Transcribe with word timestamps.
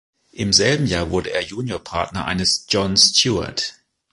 Im 0.31 0.51
selben 0.51 0.87
Jahr 0.87 1.11
wurde 1.11 1.31
er 1.31 1.43
Juniorpartner 1.43 2.25
eines 2.25 2.65
"John 2.67 2.97
Steward". 2.97 3.75